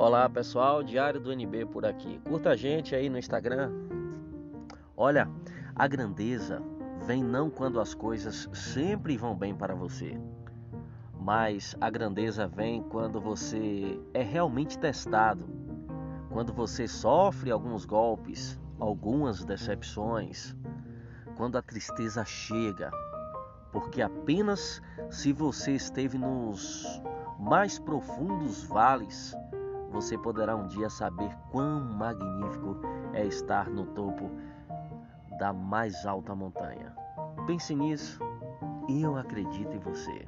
[0.00, 2.18] Olá pessoal, Diário do NB por aqui.
[2.20, 3.70] Curta a gente aí no Instagram.
[4.96, 5.28] Olha,
[5.76, 6.62] a grandeza
[7.06, 10.18] vem não quando as coisas sempre vão bem para você,
[11.20, 15.46] mas a grandeza vem quando você é realmente testado,
[16.30, 20.56] quando você sofre alguns golpes, algumas decepções,
[21.36, 22.90] quando a tristeza chega,
[23.70, 24.80] porque apenas
[25.10, 27.02] se você esteve nos
[27.38, 29.36] mais profundos vales,
[29.90, 32.76] você poderá um dia saber quão magnífico
[33.12, 34.30] é estar no topo
[35.38, 36.94] da mais alta montanha.
[37.46, 38.20] Pense nisso
[38.88, 40.24] e eu acredito em você.